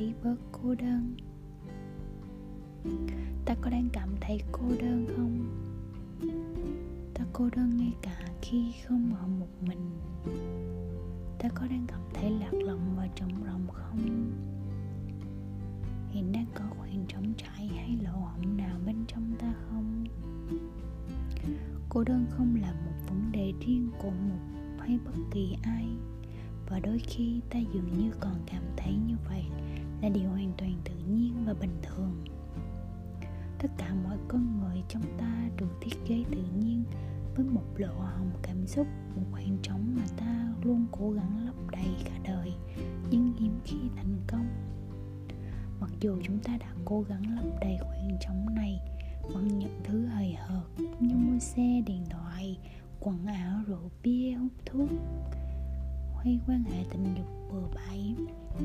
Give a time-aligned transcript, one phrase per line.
[0.00, 1.16] thấy bớt cô đơn.
[3.44, 5.48] Ta có đang cảm thấy cô đơn không?
[7.14, 9.90] Ta cô đơn ngay cả khi không ở một mình.
[11.38, 14.30] Ta có đang cảm thấy lạc lòng và trống rỗng không?
[16.10, 20.04] Hiện đang có khoảng trống trải hay lỗ hổng nào bên trong ta không?
[21.88, 25.86] Cô đơn không là một vấn đề riêng của một hay bất kỳ ai
[26.70, 29.44] và đôi khi ta dường như còn cảm thấy như vậy
[30.02, 32.24] là điều hoàn toàn tự nhiên và bình thường.
[33.58, 36.84] Tất cả mọi con người trong ta được thiết kế tự nhiên
[37.36, 41.54] với một lộ hồng cảm xúc, một khoảng trống mà ta luôn cố gắng lấp
[41.72, 42.52] đầy cả đời,
[43.10, 44.46] nhưng hiếm khi thành công.
[45.80, 48.80] Mặc dù chúng ta đã cố gắng lấp đầy khoảng trống này
[49.34, 50.66] bằng những thứ hời hợt
[51.00, 52.58] như mua xe, điện thoại,
[53.00, 54.90] quần áo, rượu bia, hút thuốc
[56.24, 58.14] hay quan hệ tình dục bừa bãi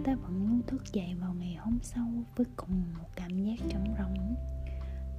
[0.04, 3.96] ta vẫn luôn thức dậy vào ngày hôm sau với cùng một cảm giác trống
[4.00, 4.36] rỗng.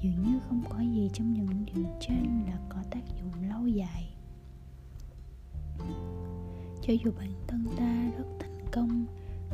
[0.03, 4.15] Dường như không có gì trong những điều trên là có tác dụng lâu dài.
[6.83, 9.07] Cho dù bản thân ta rất thành công,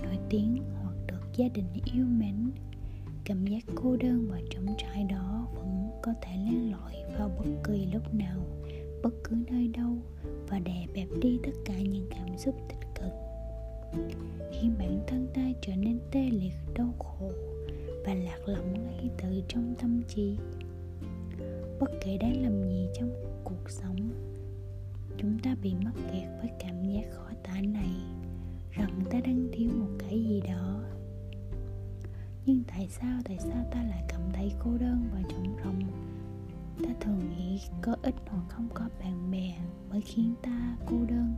[0.02, 2.50] nổi tiếng hoặc được gia đình yêu mến,
[3.24, 7.50] cảm giác cô đơn và trống trải đó vẫn có thể len lỏi vào bất
[7.64, 8.38] kỳ lúc nào
[9.02, 9.96] bất cứ nơi đâu
[10.48, 13.12] và đè bẹp đi tất cả những cảm xúc tích cực.
[14.52, 17.32] Khi bản thân ta trở nên tê liệt, đau khổ
[18.04, 20.36] và lạc lõng ngay từ trong tâm trí.
[21.80, 23.10] Bất kể đang làm gì trong
[23.44, 24.10] cuộc sống,
[25.18, 27.90] chúng ta bị mắc kẹt với cảm giác khó tả này,
[28.70, 30.80] rằng ta đang thiếu một cái gì đó.
[32.46, 36.11] Nhưng tại sao tại sao ta lại cảm thấy cô đơn và trống rỗng?
[36.82, 39.58] Ta thường nghĩ có ít hoặc không có bạn bè
[39.90, 41.34] mới khiến ta cô đơn,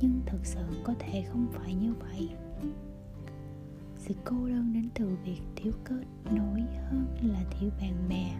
[0.00, 2.28] nhưng thực sự có thể không phải như vậy.
[3.98, 8.34] Sự cô đơn đến từ việc thiếu kết nối hơn là thiếu bạn bè.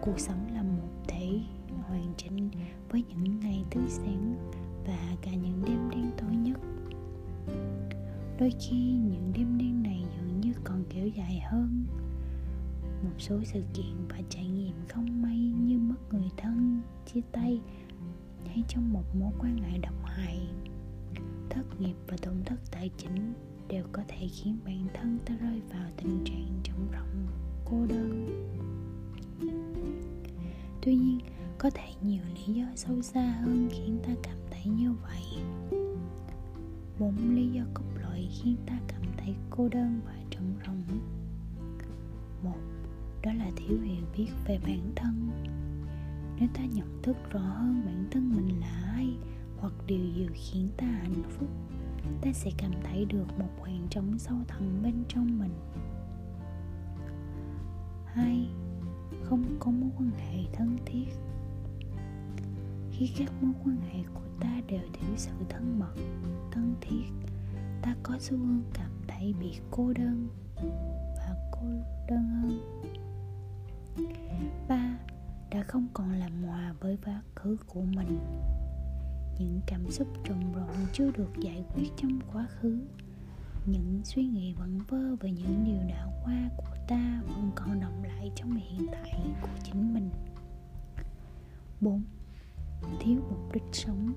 [0.00, 1.40] Cuộc sống là một thể
[1.82, 2.50] hoàn chỉnh
[2.90, 4.50] với những ngày tươi sáng
[4.86, 6.60] và cả những đêm đen tối nhất.
[8.38, 11.84] Đôi khi những đêm đen này dường như còn kéo dài hơn
[13.04, 17.60] một số sự kiện và trải nghiệm không may như mất người thân, chia tay,
[18.46, 20.48] hay trong một mối quan hệ độc hại.
[21.50, 23.32] Thất nghiệp và tổn thất tài chính
[23.68, 27.26] đều có thể khiến bản thân ta rơi vào tình trạng trống rỗng,
[27.64, 28.26] cô đơn.
[30.82, 31.18] Tuy nhiên,
[31.58, 35.42] có thể nhiều lý do sâu xa hơn khiến ta cảm thấy như vậy.
[36.98, 41.00] Bốn lý do cốt lõi khiến ta cảm thấy cô đơn và trống rỗng.
[42.42, 42.58] Một
[43.24, 45.30] đó là thiếu hiểu biết về bản thân.
[46.38, 49.16] Nếu ta nhận thức rõ hơn bản thân mình là ai
[49.58, 51.48] hoặc điều gì khiến ta hạnh phúc,
[52.22, 55.54] ta sẽ cảm thấy được một khoảng trống sâu thẳm bên trong mình.
[58.06, 58.48] Hai,
[59.22, 61.08] không có mối quan hệ thân thiết.
[62.92, 65.94] Khi các mối quan hệ của ta đều thiếu sự thân mật,
[66.50, 67.04] thân thiết,
[67.82, 70.28] ta có xu hướng cảm thấy bị cô đơn
[71.16, 71.66] và cô
[72.08, 72.73] đơn hơn
[74.68, 74.98] ba
[75.50, 78.18] đã không còn làm hòa với quá khứ của mình.
[79.38, 82.78] Những cảm xúc trồng rộn chưa được giải quyết trong quá khứ.
[83.66, 88.02] Những suy nghĩ vẩn vơ về những điều đã qua của ta vẫn còn động
[88.04, 90.10] lại trong hiện tại của chính mình.
[91.80, 92.02] 4.
[93.00, 94.12] Thiếu mục đích sống.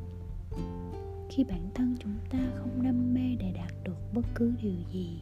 [1.29, 5.21] Khi bản thân chúng ta không đam mê để đạt được bất cứ điều gì,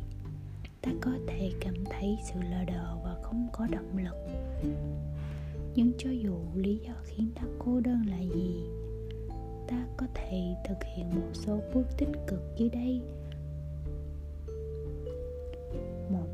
[0.85, 1.51] Ta có thể
[2.05, 4.15] thấy sự lờ đờ và không có động lực.
[5.75, 8.63] Nhưng cho dù lý do khiến ta cô đơn là gì,
[9.67, 13.01] Ta có thể thực hiện một số bước tích cực dưới đây.
[16.09, 16.27] Một,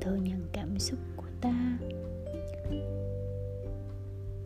[0.00, 1.78] thừa nhận cảm xúc của ta.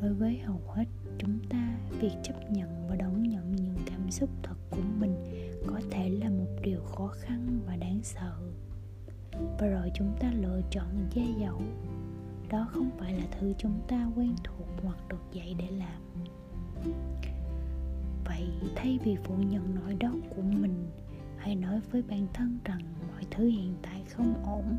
[0.01, 0.85] Đối với hầu hết
[1.19, 5.15] chúng ta, việc chấp nhận và đón nhận những cảm xúc thật của mình
[5.67, 8.33] có thể là một điều khó khăn và đáng sợ
[9.59, 11.63] và rồi chúng ta lựa chọn che giấu.
[12.51, 16.01] Đó không phải là thứ chúng ta quen thuộc hoặc được dạy để làm.
[18.25, 20.91] Vậy thay vì phủ nhận nỗi đau của mình,
[21.37, 22.81] hãy nói với bản thân rằng
[23.13, 24.77] mọi thứ hiện tại không ổn.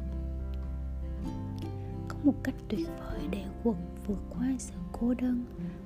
[2.08, 3.78] Có một cách tuyệt vời để vượt
[4.08, 5.46] vượt qua sự cô đơn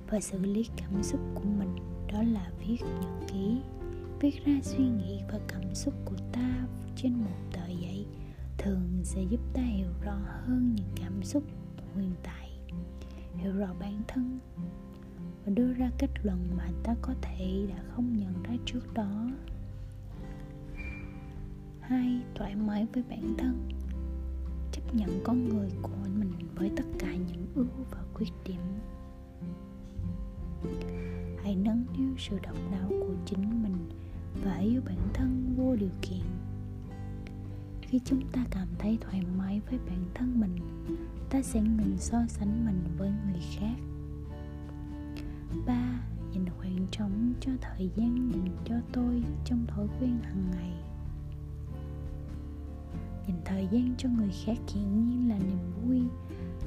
[0.10, 1.76] và xử lý cảm xúc của mình,
[2.14, 3.58] đó là viết nhật ký.
[4.20, 7.87] Viết ra suy nghĩ và cảm xúc của ta trên một tờ giấy
[8.68, 11.44] thường sẽ giúp ta hiểu rõ hơn những cảm xúc
[11.96, 12.50] hiện tại,
[13.36, 14.40] hiểu rõ bản thân
[15.46, 19.30] và đưa ra kết luận mà ta có thể đã không nhận ra trước đó.
[21.80, 23.70] Hai, thoải mái với bản thân.
[24.72, 28.62] Chấp nhận con người của mình với tất cả những ưu và khuyết điểm.
[31.44, 33.90] Hãy nâng niu sự độc đáo của chính mình
[34.44, 36.26] và yêu bản thân vô điều kiện
[37.88, 40.56] khi chúng ta cảm thấy thoải mái với bản thân mình,
[41.30, 43.76] ta sẽ ngừng so sánh mình với người khác.
[45.66, 46.00] Ba
[46.34, 50.74] dành khoảng trống cho thời gian dành cho tôi trong thói quen hàng ngày.
[53.28, 56.02] Dành thời gian cho người khác hiển nhiên là niềm vui,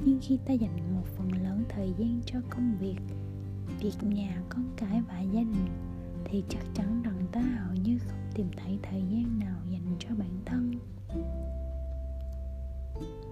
[0.05, 2.97] nhưng khi ta dành một phần lớn thời gian cho công việc
[3.79, 5.67] việc nhà, con cái và gia đình,
[6.25, 10.15] thì chắc chắn rằng ta hầu như không tìm thấy thời gian nào dành cho
[10.15, 10.71] bản thân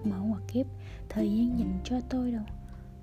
[0.04, 0.66] mở ngoặc kép,
[1.08, 2.44] thời gian dành cho tôi đâu.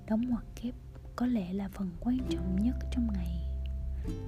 [0.06, 0.74] Đóng ngoặc kép
[1.16, 3.48] có lẽ là phần quan trọng nhất trong ngày.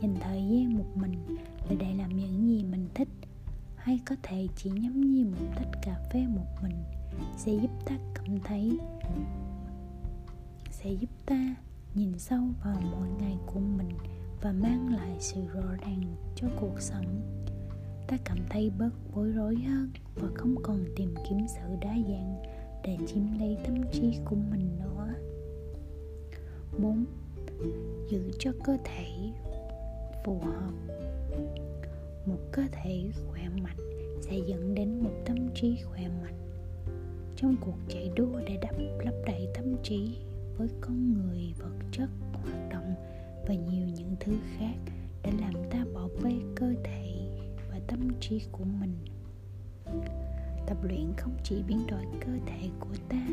[0.02, 1.36] Dành thời gian một mình
[1.68, 3.08] là để làm những gì mình thích,
[3.76, 6.84] hay có thể chỉ nhắm nhi một tách cà phê một mình,
[7.36, 8.78] sẽ giúp ta cảm thấy,
[10.70, 11.54] sẽ giúp ta
[11.94, 13.88] nhìn sâu vào mỗi ngày của mình
[14.42, 16.02] và mang lại sự rõ ràng
[16.36, 17.20] cho cuộc sống.
[18.08, 22.42] Ta cảm thấy bớt bối rối hơn và không còn tìm kiếm sự đa dạng
[22.84, 25.14] để chiếm lấy tâm trí của mình nữa
[26.78, 27.04] 4.
[28.10, 29.30] Giữ cho cơ thể
[30.24, 30.72] phù hợp
[32.26, 33.76] Một cơ thể khỏe mạnh
[34.20, 36.38] sẽ dẫn đến một tâm trí khỏe mạnh
[37.36, 38.74] Trong cuộc chạy đua để đắp
[39.04, 40.16] lấp đầy tâm trí
[40.56, 42.94] với con người, vật chất, hoạt động
[43.48, 44.74] và nhiều những thứ khác
[45.22, 47.14] để làm ta bỏ bê cơ thể
[47.70, 48.92] và tâm trí của mình
[50.70, 53.26] tập luyện không chỉ biến đổi cơ thể của ta,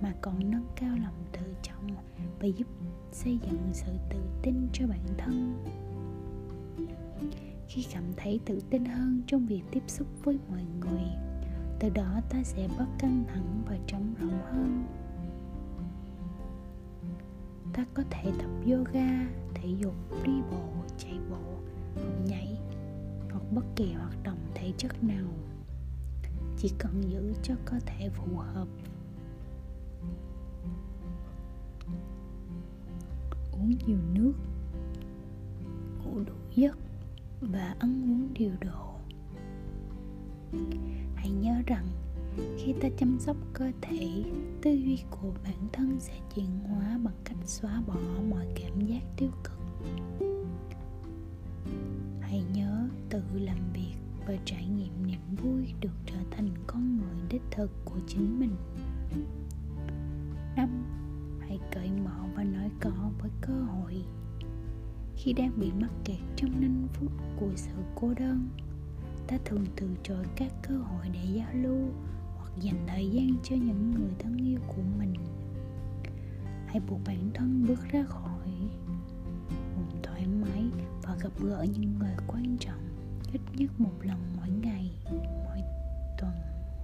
[0.00, 1.86] mà còn nâng cao lòng tự trọng
[2.40, 2.66] và giúp
[3.12, 5.64] xây dựng sự tự tin cho bản thân.
[7.68, 11.04] Khi cảm thấy tự tin hơn trong việc tiếp xúc với mọi người,
[11.80, 14.84] từ đó ta sẽ bớt căng thẳng và trống rỗng hơn.
[17.72, 19.94] Ta có thể tập yoga, thể dục,
[20.24, 20.68] đi bộ,
[20.98, 21.58] chạy bộ
[21.94, 22.58] hoặc nhảy
[23.30, 25.26] hoặc bất kỳ hoạt động thể chất nào
[26.56, 28.68] chỉ cần giữ cho cơ thể phù hợp.
[33.52, 34.32] Uống nhiều nước,
[36.04, 36.78] ngủ đủ giấc
[37.40, 38.94] và ăn uống điều độ.
[41.14, 41.86] Hãy nhớ rằng,
[42.58, 44.24] khi ta chăm sóc cơ thể,
[44.62, 47.96] tư duy của bản thân sẽ chuyển hóa bằng cách xóa bỏ
[48.30, 49.58] mọi cảm giác tiêu cực.
[52.20, 53.94] Hãy nhớ tự làm việc
[54.26, 56.01] và trải nghiệm niềm vui được
[56.36, 58.56] thành con người đích thực của chính mình.
[60.56, 60.84] Năm,
[61.40, 64.04] hãy cởi mở và nói có với cơ hội.
[65.16, 68.48] Khi đang bị mắc kẹt trong 5 phút của sự cô đơn,
[69.26, 71.88] ta thường từ chối các cơ hội để giao lưu
[72.36, 75.14] hoặc dành thời gian cho những người thân yêu của mình.
[76.66, 78.48] Hãy buộc bản thân bước ra khỏi
[79.76, 80.64] vùng thoải mái
[81.02, 82.88] và gặp gỡ những người quan trọng,
[83.32, 84.61] ít nhất một lần mỗi ngày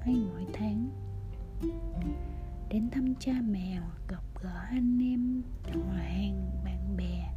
[0.09, 0.89] hay mỗi tháng.
[2.69, 7.35] Đến thăm cha mẹ hoặc gặp gỡ anh em họ hàng bạn bè,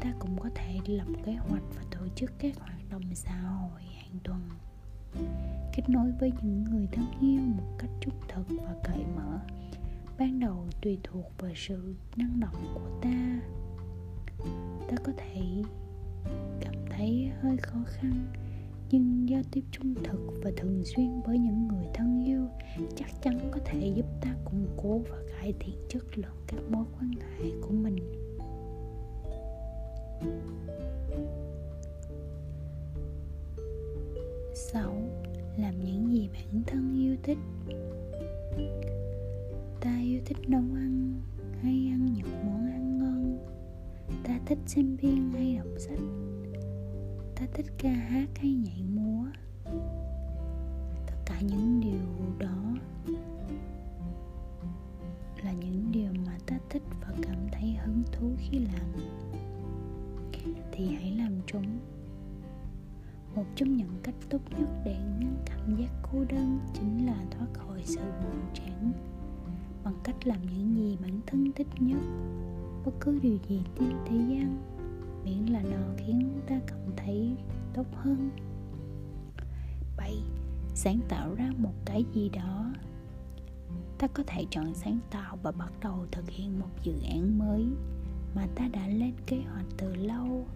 [0.00, 3.82] ta cũng có thể lập kế hoạch và tổ chức các hoạt động xã hội
[3.82, 4.40] hàng tuần.
[5.76, 9.38] Kết nối với những người thân yêu một cách trung thực và cởi mở,
[10.18, 13.40] ban đầu tùy thuộc vào sự năng động của ta.
[14.88, 15.62] Ta có thể
[16.60, 18.26] cảm thấy hơi khó khăn
[18.90, 22.48] nhưng giao tiếp trung thực và thường xuyên với những người thân yêu
[22.96, 26.84] chắc chắn có thể giúp ta củng cố và cải thiện chất lượng các mối
[26.98, 27.96] quan hệ của mình.
[34.54, 34.94] Sáu,
[35.56, 37.38] làm những gì bản thân yêu thích.
[39.80, 41.14] Ta yêu thích nấu ăn,
[41.60, 43.38] hay ăn những món ăn ngon.
[44.24, 46.23] Ta thích xem phim hay đọc sách
[47.54, 49.24] thích ca hát hay nhảy múa.
[51.06, 52.74] Tất cả những điều đó
[55.44, 58.92] là những điều mà ta thích và cảm thấy hứng thú khi làm.
[60.72, 61.78] Thì hãy làm chúng
[63.34, 67.46] một trong những cách tốt nhất để ngăn cảm giác cô đơn chính là thoát
[67.52, 68.92] khỏi sự buồn chán
[69.84, 72.00] bằng cách làm những gì bản thân thích nhất.
[72.84, 74.73] Bất cứ điều gì trên thế gian
[75.24, 77.36] miễn là nó khiến ta cảm thấy
[77.74, 78.30] tốt hơn
[79.96, 80.14] 7.
[80.74, 82.72] Sáng tạo ra một cái gì đó
[83.98, 87.66] Ta có thể chọn sáng tạo và bắt đầu thực hiện một dự án mới
[88.34, 90.46] mà ta đã lên kế hoạch từ lâu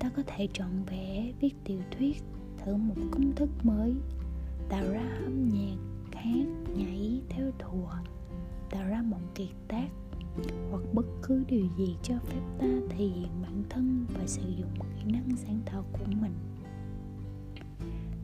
[0.00, 2.22] ta có thể chọn vẽ viết tiểu thuyết,
[2.58, 3.94] thử một công thức mới,
[4.68, 5.76] tạo ra âm nhạc,
[6.12, 7.90] hát, nhảy theo thùa,
[8.70, 9.88] tạo ra một kiệt tác
[10.70, 14.74] hoặc bất cứ điều gì cho phép ta thể hiện bản thân và sử dụng
[14.80, 16.32] kỹ năng sáng tạo của mình.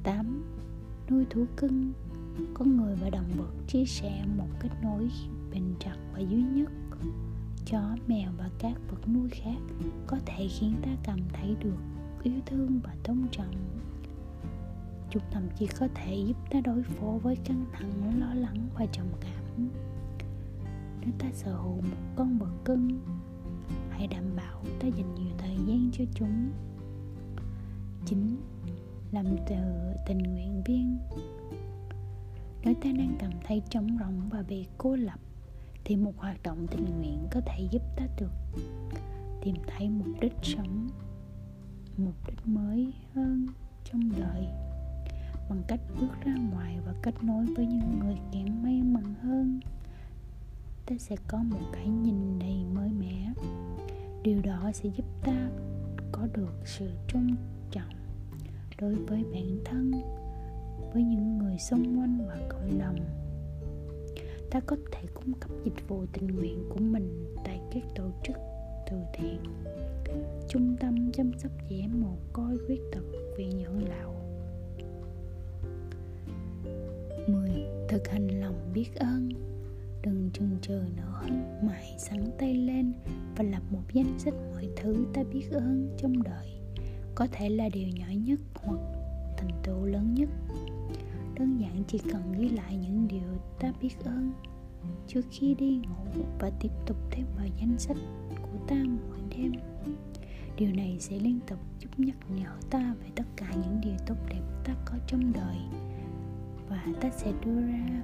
[0.02, 0.44] 8.
[1.10, 1.92] Nuôi thú cưng.
[2.54, 5.10] Con người và động vật chia sẻ một kết nối
[5.50, 6.70] bền chặt và duy nhất.
[7.66, 9.58] Chó, mèo và các vật nuôi khác
[10.06, 11.76] có thể khiến ta cảm thấy được
[12.22, 13.54] yêu thương và tôn trọng.
[15.10, 18.86] Chúng thậm chí có thể giúp ta đối phó với căng thẳng lo lắng và
[18.86, 19.68] trầm cảm
[21.06, 23.00] nếu ta sở hữu một con vật cưng,
[23.90, 26.50] hãy đảm bảo ta dành nhiều thời gian cho chúng.
[28.06, 28.36] Chính
[29.12, 29.56] làm từ
[30.06, 30.98] tình nguyện viên.
[32.64, 35.20] Nếu ta đang cảm thấy trống rỗng và bị cô lập,
[35.84, 38.32] thì một hoạt động tình nguyện có thể giúp ta được
[39.42, 40.88] tìm thấy mục đích sống,
[41.96, 43.46] mục đích mới hơn
[43.84, 44.46] trong đời,
[45.50, 49.60] bằng cách bước ra ngoài và kết nối với những người kém may mắn hơn
[50.86, 53.32] ta sẽ có một cái nhìn đầy mới mẻ.
[54.22, 55.50] Điều đó sẽ giúp ta
[56.12, 57.36] có được sự tôn
[57.70, 57.92] trọng
[58.80, 59.90] đối với bản thân,
[60.92, 62.98] với những người xung quanh và cộng đồng.
[64.50, 68.36] Ta có thể cung cấp dịch vụ tình nguyện của mình tại các tổ chức,
[68.90, 69.42] từ thiện,
[70.48, 73.02] trung tâm chăm sóc trẻ mồ côi, khuyết tật,
[73.36, 74.14] viện dưỡng lão.
[77.28, 77.50] 10.
[77.88, 79.45] Thực hành lòng biết ơn.
[80.06, 81.22] Đừng chừng chờ nữa.
[81.62, 82.92] Mà hãy sẵn tay lên
[83.36, 86.60] và lập một danh sách mọi thứ ta biết ơn trong đời.
[87.14, 88.80] Có thể là điều nhỏ nhất hoặc
[89.36, 90.28] thành tựu lớn nhất.
[91.34, 94.32] Đơn giản chỉ cần ghi lại những điều ta biết ơn
[95.08, 97.96] trước khi đi ngủ và tiếp tục thêm vào danh sách
[98.42, 98.76] của ta
[99.08, 99.52] mỗi đêm,
[100.56, 104.16] điều này sẽ liên tục giúp nhắc nhở ta về tất cả những điều tốt
[104.28, 105.56] đẹp ta có trong đời.
[106.68, 108.02] Và ta sẽ đưa ra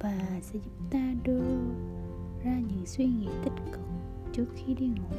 [0.00, 1.44] và sẽ giúp ta đưa
[2.44, 3.80] ra những suy nghĩ tích cực
[4.32, 5.16] trước khi đi ngủ.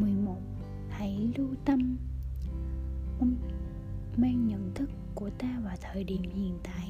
[0.00, 0.36] 11.
[0.88, 1.96] Hãy lưu tâm.
[4.16, 6.88] Mang nhận thức của ta vào thời điểm hiện tại.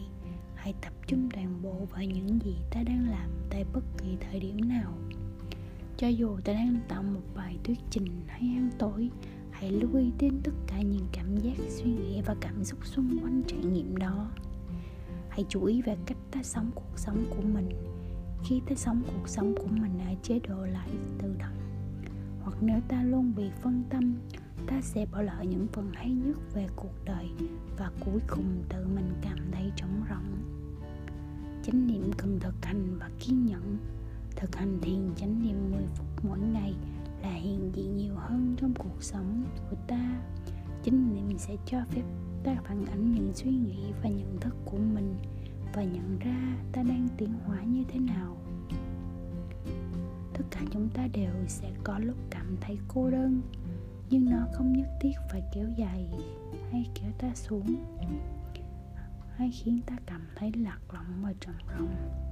[0.54, 4.40] Hãy tập trung toàn bộ vào những gì ta đang làm tại bất kỳ thời
[4.40, 4.92] điểm nào.
[5.96, 9.10] Cho dù ta đang tạo một bài thuyết trình hay ăn tối,
[9.50, 13.18] hãy lưu ý đến tất cả những cảm giác, suy nghĩ và cảm xúc xung
[13.22, 14.30] quanh trải nghiệm đó
[15.32, 17.68] hãy chú ý về cách ta sống cuộc sống của mình.
[18.44, 21.56] Khi ta sống cuộc sống của mình ở chế độ lại tự động,
[22.42, 24.14] hoặc nếu ta luôn bị phân tâm,
[24.66, 27.30] ta sẽ bỏ lỡ những phần hay nhất về cuộc đời
[27.78, 30.60] và cuối cùng tự mình cảm thấy trống rỗng.
[31.62, 33.78] Chánh niệm cần thực hành và kiên nhẫn.
[34.36, 36.74] Thực hành thiền chánh niệm 10 phút mỗi ngày
[37.22, 40.22] là hiện diện nhiều hơn trong cuộc sống của ta.
[40.84, 42.02] Chánh niệm sẽ cho phép
[42.44, 45.14] ta phản ánh những suy nghĩ và nhận thức của mình
[45.72, 48.36] và nhận ra ta đang tiến hóa như thế nào.
[50.34, 53.40] Tất cả chúng ta đều sẽ có lúc cảm thấy cô đơn,
[54.10, 56.08] nhưng nó không nhất thiết phải kéo dài
[56.70, 57.76] hay kéo ta xuống,
[59.36, 62.22] hay khiến ta cảm thấy lạc lõng và trầm rộng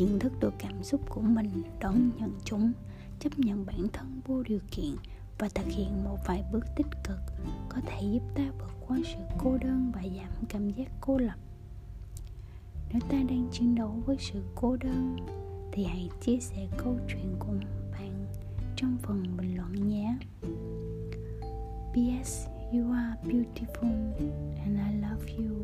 [0.00, 2.72] nhận thức được cảm xúc của mình, đón nhận chúng,
[3.20, 4.96] chấp nhận bản thân vô điều kiện
[5.40, 7.20] và thực hiện một vài bước tích cực
[7.68, 11.36] có thể giúp ta vượt qua sự cô đơn và giảm cảm giác cô lập
[12.92, 15.16] nếu ta đang chiến đấu với sự cô đơn,
[15.72, 17.52] thì hãy chia sẻ câu chuyện của
[17.92, 18.26] bạn
[18.76, 20.16] trong phần bình luận nhé
[21.92, 22.46] P.S.
[22.72, 24.12] You are beautiful
[24.64, 25.56] and I love you.